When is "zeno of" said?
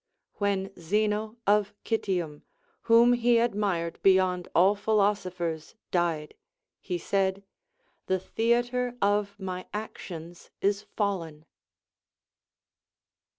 0.81-1.75